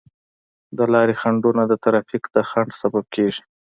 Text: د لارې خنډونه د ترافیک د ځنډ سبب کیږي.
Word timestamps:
د 0.77 0.79
لارې 0.93 1.15
خنډونه 1.21 1.63
د 1.67 1.73
ترافیک 1.83 2.23
د 2.35 2.37
ځنډ 2.49 2.69
سبب 2.81 3.05
کیږي. 3.15 3.41